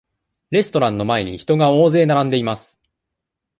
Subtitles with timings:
[0.49, 2.81] レストランの前に、人が大勢並んでいます。